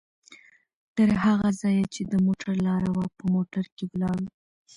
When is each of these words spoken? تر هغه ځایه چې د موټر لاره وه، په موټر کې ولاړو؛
تر 0.95 1.09
هغه 1.23 1.49
ځایه 1.61 1.85
چې 1.93 2.01
د 2.11 2.13
موټر 2.25 2.53
لاره 2.67 2.89
وه، 2.95 3.05
په 3.17 3.23
موټر 3.33 3.63
کې 3.75 3.83
ولاړو؛ 3.91 4.25